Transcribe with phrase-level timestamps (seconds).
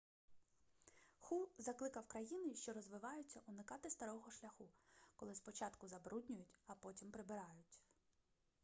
[1.19, 4.69] ху закликав країни що розвиваються уникати старого шляху
[5.15, 7.79] коли спочатку забруднюють а потім прибирають